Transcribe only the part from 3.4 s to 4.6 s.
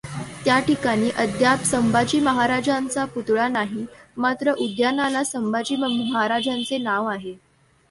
नाही, मात्र